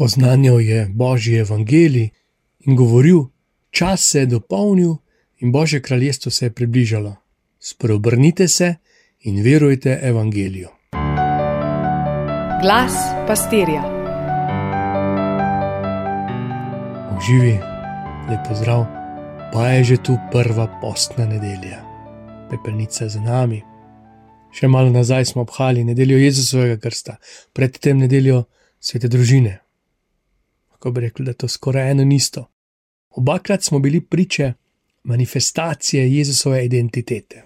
[0.00, 2.08] oznanjal je Božji evangelij
[2.58, 3.24] in govoril:
[3.70, 4.96] Čas se je dopolnil
[5.38, 7.16] in Božje kraljestvo se je približalo.
[7.58, 8.74] Spreobrnite se
[9.20, 10.68] in verujte evangeliju.
[12.62, 12.92] Glas
[13.26, 13.82] pastirja.
[17.26, 17.58] Živi,
[18.30, 18.86] lepo zdrav,
[19.52, 21.84] pa je že tu prva postna nedelja.
[22.50, 23.62] Pepelnica za nami.
[24.52, 27.16] Še malo nazaj smo obhali nedeljo Jezusovega krsta,
[27.52, 28.44] predtem nedeljo
[28.80, 29.60] svete družine.
[30.80, 32.46] Lahko bi rekli, da je to skoraj eno isto.
[33.10, 34.52] Obakrat smo bili priče
[35.02, 37.44] manifestacije Jezusove identitete.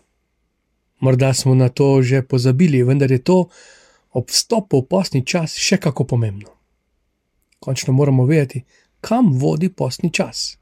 [1.00, 3.48] Morda smo na to že pozabili, vendar je to
[4.10, 6.54] ob vstopu v postni čas še kako pomembno.
[7.58, 8.62] Končno moramo vedeti,
[9.00, 10.56] kam vodi postni čas.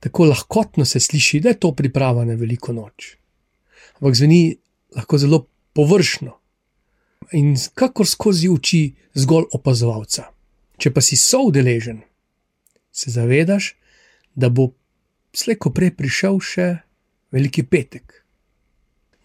[0.00, 3.14] Tako lahkotno se sliši, da je to priprava na veliko noč.
[3.94, 4.56] Ampak zveni
[4.96, 6.34] lahko zelo površno
[7.32, 10.34] in kakor skozi oči zgolj opazovalca.
[10.78, 12.02] Če pa si soudeležen,
[12.92, 13.74] se zavedaš,
[14.34, 14.72] da bo
[15.34, 16.68] slejko prej prišel še
[17.34, 18.24] veliki petek.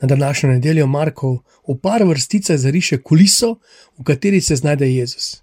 [0.01, 3.57] Na današnjo nedeljo Markov v par vrsticah zariše kuliso,
[3.97, 5.41] v kateri se znajde Jezus.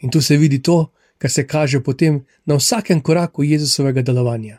[0.00, 4.58] In tu se vidi to, kar se kaže potem na vsakem koraku Jezusovega delovanja.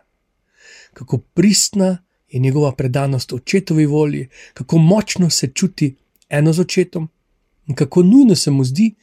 [0.93, 1.97] Kako pristna
[2.29, 5.95] je njegova predanost očetovi volji, kako močno se čuti
[6.29, 7.09] eno z očetom
[7.67, 8.95] in kako nujno se mu zdi,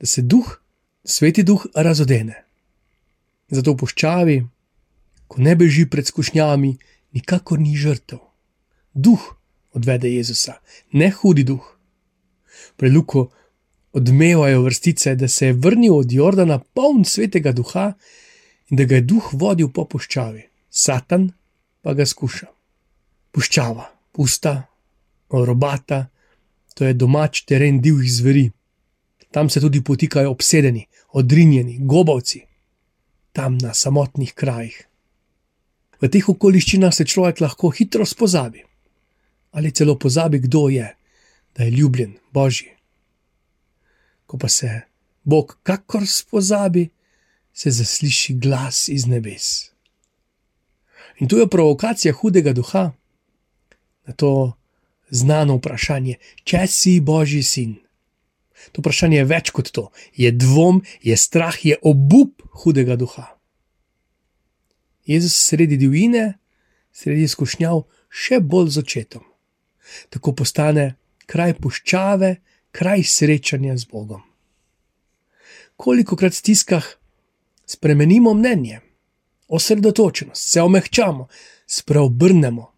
[0.00, 0.60] da se duh,
[1.04, 2.44] sveti duh, razodene.
[3.50, 4.36] Zato v puščavi,
[5.28, 6.74] ko ne beži pred skušnjami,
[7.14, 8.20] nikakor ni žrtev.
[8.94, 9.22] Duh
[9.74, 10.58] odvede Jezusa,
[10.92, 11.64] ne hudi duh.
[12.76, 13.30] Preluko
[13.92, 17.92] odmevajo vrstice, da se je vrnil od Jordana poln svetega duha
[18.70, 21.30] in da ga je duh vodil po puščavi, Satan
[21.82, 22.46] pa ga skuša.
[23.34, 24.54] Puščava, pusta,
[25.30, 26.06] robata,
[26.74, 28.50] to je domač teren divjih zveri.
[29.30, 32.42] Tam se tudi potikajo obsedeni, odrinjeni, gobavci,
[33.32, 34.74] tam na samotnih krajih.
[36.02, 38.64] V teh okoliščinah se človek lahko hitro spozabi,
[39.54, 40.88] ali celo pozabi, kdo je,
[41.54, 42.74] da je ljubljen, božji.
[44.26, 44.80] Ko pa se
[45.24, 46.88] Bog kakor spozabi,
[47.54, 49.70] se zasliši glas iz nebes.
[51.22, 52.90] In tu je provokacija hudega duha,
[54.06, 54.52] na to
[55.10, 57.83] znano vprašanje, če si Božji sin.
[58.72, 63.28] To vprašanje je več kot to, je dvom, je strah, je obup hudega duha.
[65.04, 66.38] Jezus sredi divjine,
[66.92, 69.24] sredi izkušnjav, še bolj z očetom.
[70.08, 70.94] Tako postane
[71.26, 72.36] kraj puščave,
[72.72, 74.22] kraj srečanja z Bogom.
[75.76, 76.86] Koliko krat v stiskah
[77.66, 78.80] spremenimo mnenje,
[79.48, 81.28] osredotočenost, se omehčamo,
[81.66, 82.72] spreobrnemo,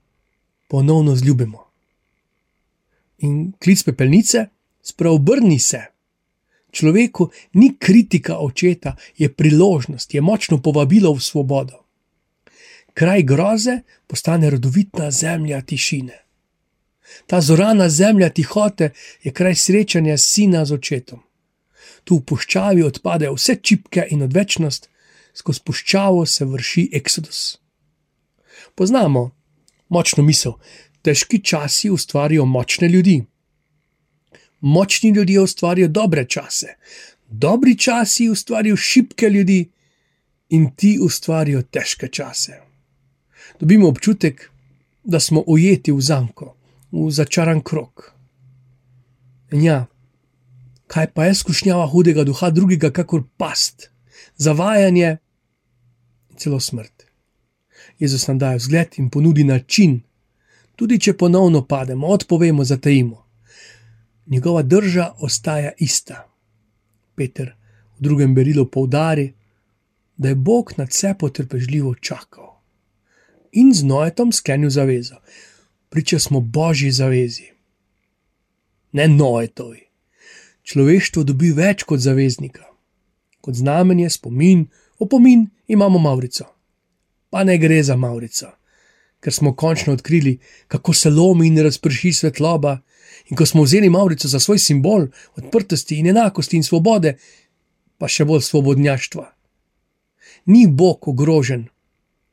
[0.68, 1.64] ponovno zljubimo.
[3.18, 4.46] In klic pepelnice,
[4.86, 5.82] spreobrni se.
[6.70, 11.86] Človeku ni kritika očeta, je priložnost, je močno povabilo v svobodo
[12.96, 16.18] kraj groze postane rodovitna zemlja tišine.
[17.26, 18.90] Ta zorana zemlja tihote
[19.22, 21.20] je kraj srečanja sina z očetom.
[22.04, 24.88] Tu v puščavi odpadejo vse čipke in odvečnost,
[25.34, 27.58] skozi puščavo se vrši eksodus.
[28.74, 29.30] Poznamo
[29.88, 30.56] močno misel,
[31.02, 33.18] težki časi ustvarjajo močne ljudi.
[34.60, 36.66] Močni ljudje ustvarjajo dobre čase,
[37.28, 39.70] dobri časi ustvarjajo šibke ljudi,
[40.48, 42.66] in ti ustvarjajo težke čase
[43.60, 44.50] dobimo občutek,
[45.04, 46.54] da smo ujeti v zanko,
[46.92, 48.12] v začaran krok.
[49.52, 49.86] In ja,
[50.86, 53.90] kaj pa je skušnjava hudega duha drugega, kakor past,
[54.36, 55.16] zavajanje
[56.30, 57.06] in celo smrt.
[57.98, 60.00] Jezus nam daje vzgled in ponudi način,
[60.76, 63.25] tudi če ponovno pademo, odpovemo, zatajimo.
[64.26, 66.26] Njegova drža ostaja ista.
[67.14, 67.54] Peter
[67.98, 69.32] v drugem berilu poudari,
[70.16, 72.56] da je Bog nad vse potrpežljivo čakal
[73.52, 75.16] in z Noetom sklenil zavezo.
[75.88, 77.46] Priča smo božji zavezi,
[78.92, 79.86] ne Noetovi.
[80.62, 82.64] Človeštvo dobi več kot zaveznika,
[83.40, 84.66] kot znamenje, spomin,
[84.98, 86.44] opomin imamo Maurico.
[87.30, 88.50] Pa ne gre za Maurico,
[89.20, 90.38] ker smo končno odkrili,
[90.68, 92.80] kako se lomi in razprši svetloba,
[93.30, 95.06] in ko smo vzeli Maurico za svoj simbol
[95.36, 97.16] odprtosti in enakosti in svobode,
[97.98, 99.26] pa še bolj svobodnjaštva.
[100.46, 101.66] Ni Bog ogrožen,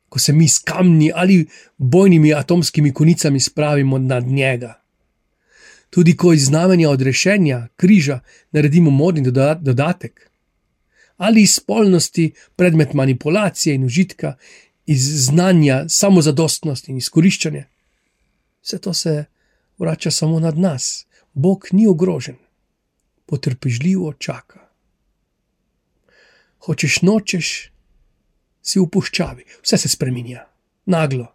[0.08, 1.46] ko se mi s kamni ali
[1.76, 4.80] bojnimi atomskimi konicami spravimo nad njega.
[5.90, 8.20] Tudi ko iz znamenja odrešenja, križa,
[8.52, 9.22] naredimo modni
[9.60, 10.30] dodatek,
[11.16, 14.34] ali iz spolnosti predmet manipulacije in užitka,
[14.86, 17.64] iz znanja samozadostnosti in izkoriščanja.
[18.62, 19.24] Vse to se
[19.78, 22.36] vrača samo nad nas, Bog ni ogrožen,
[23.26, 24.60] potrpežljivo čaka.
[26.58, 27.70] Hočeš nočeš,
[28.62, 30.46] si v puščavi, vse se spremenja,
[30.86, 31.28] naglo.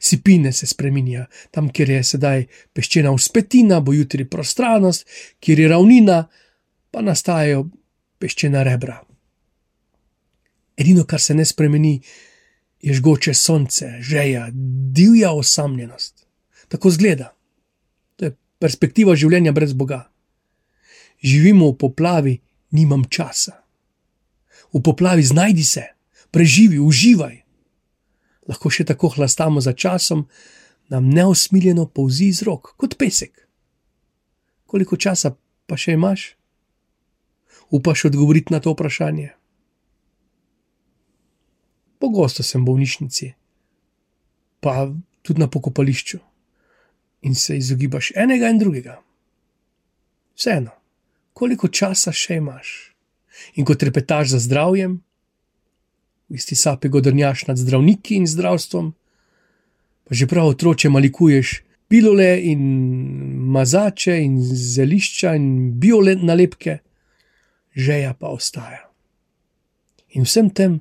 [0.00, 2.44] Sipine se spremenja, tam, kjer je sedaj
[2.76, 5.08] peščena uspetina, bo jutri prostranost,
[5.40, 6.18] kjer je ravnina,
[6.92, 7.64] pa nastajajo
[8.20, 8.98] peščena rebra.
[10.78, 11.96] Edino, kar se ne spremeni,
[12.84, 16.26] je žgoče sonce, žeja, divja osamljenost.
[16.68, 17.32] Tako zgleda.
[18.18, 20.06] To je perspektiva življenja brez Boga.
[21.22, 22.34] Živimo v poplavi,
[22.74, 23.58] nimam časa.
[24.74, 25.84] V poplavi znajdi se,
[26.30, 27.42] preživi, uživaj.
[28.48, 30.26] Lahko še tako hlastamo za časom,
[30.88, 33.48] nam neusmiljeno povzi iz rok, kot pesek.
[34.68, 35.34] Koliko časa
[35.68, 36.34] pa še imaš?
[37.70, 39.32] Upaš odgovoriti na to vprašanje?
[41.98, 43.26] Pogosto sem v bolnišnici,
[44.62, 44.86] pa
[45.26, 46.20] tudi na pokopališču,
[47.22, 49.00] in se izogibaš enega in drugega.
[50.36, 50.70] Vseeno,
[51.32, 52.94] koliko časa še imaš?
[53.54, 54.98] In ko trepetaš za zdravjem,
[56.28, 58.92] v isti sapi godrnjaš nad zdravniki in zdravstvom,
[60.04, 62.60] pa že prav otroče malikuješ pilule in
[63.52, 66.78] mazače in zelišča in biole nalepke,
[67.76, 68.84] žeja pa ostaja.
[70.16, 70.80] In vsem tem,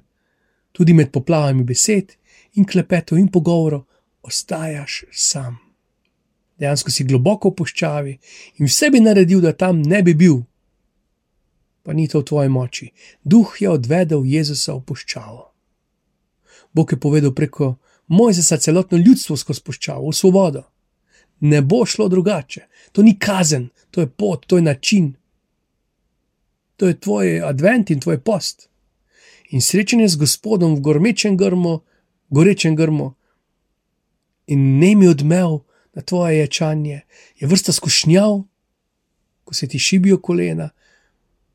[0.72, 2.16] tudi med poplavami besed
[2.56, 3.86] in klepetov in pogovorov,
[4.22, 5.67] ostajaš sam.
[6.58, 8.14] Dejansko si globoko v puščavi
[8.58, 10.42] in vse bi naredil, da tam ne bi bil.
[11.84, 12.92] Pa ni to v tvoji moči.
[13.24, 15.44] Duh je odvedel Jezusa v puščavo.
[16.74, 17.78] Bog je povedal preko
[18.08, 20.64] Mojzesa celotno ljudstvo skozi puščavo, v svobodo.
[21.40, 22.66] Ne bo šlo drugače.
[22.92, 25.14] To ni kazen, to je pot, to je način.
[26.78, 28.70] To je tvoj advent in tvoj post.
[29.50, 31.80] In srečanje z Gospodom v gormečem grmu,
[32.30, 33.14] gorečem grmu
[34.48, 35.67] in ne mi odmev
[35.98, 37.02] na tvoje ječanje,
[37.36, 38.44] je vrsta skušnjav,
[39.44, 40.70] ko se ti šibijo kolena,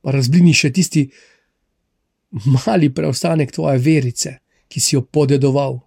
[0.02, 1.04] pa razblini še tisti
[2.56, 4.34] mali preostanek tvoje verice,
[4.66, 5.78] ki si jo podedoval.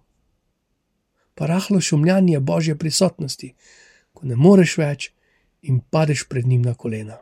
[1.36, 3.52] Pa rahlo šumljanje božje prisotnosti,
[4.16, 5.10] ko ne moreš več
[5.68, 7.20] in padeš pred njim na kolena.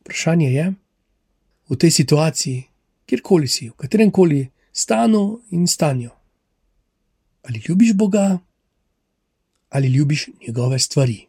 [0.00, 0.70] Vprašanje je,
[1.68, 2.60] v tej situaciji,
[3.04, 6.10] kjerkoli si, v katerem koli stanu in stanju,
[7.44, 8.38] ali ljubiš Boga
[9.70, 11.26] ali ljubiš njegove stvari.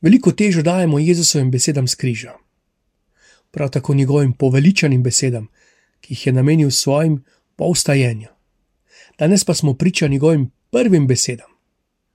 [0.00, 2.32] Veliko težo dajemo Jezusovim besedam z križa,
[3.50, 5.48] prav tako njegovim poveličanim besedam,
[6.00, 7.24] ki jih je namenil svojim
[7.56, 8.28] povstajenju.
[9.18, 11.50] Danes pa smo priča njegovim prvim besedam.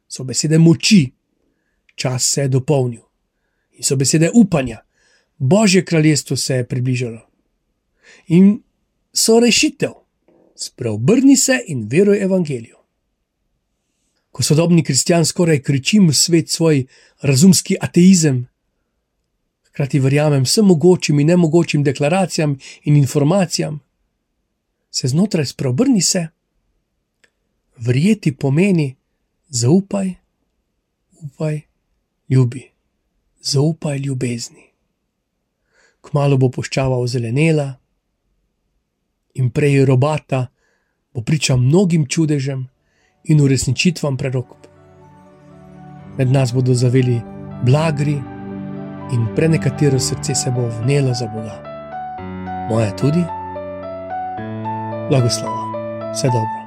[0.07, 1.12] So besede moči,
[1.96, 3.01] čas se je dopolnil
[3.72, 4.80] in so besede upanja,
[5.38, 7.28] Božje kraljestvo se je približalo.
[8.28, 8.62] In
[9.13, 9.92] so rešitev,
[10.56, 12.85] spreobrni se in veruj evangeliju
[14.36, 16.82] ko sodobni kristjan skoraj kričim v svet svoj
[17.22, 18.42] razumski ateizem.
[19.70, 23.80] Hkrati verjamem vsem mogočim in nemogočim deklaracijam in informacijam,
[24.92, 26.28] se znotraj spreobrni se.
[27.78, 28.96] Verjeti pomeni
[29.48, 30.14] zaupaj,
[31.22, 31.62] upaj,
[32.30, 32.72] ljubi,
[33.42, 34.68] zaupaj ljubezni.
[36.02, 37.72] Kmalo bo poščava ozelenela
[39.34, 40.48] in prej robata,
[41.14, 42.75] bo priča mnogim čudežem
[43.27, 44.56] in uresničitvam prerok.
[46.18, 47.22] Med nas bodo zaveli
[47.63, 48.22] blagri
[49.13, 51.62] in prenekatero srce se bo vnelo za Boga.
[52.69, 53.24] Moje tudi,
[55.10, 55.63] blagoslova,
[56.13, 56.64] vse dobro.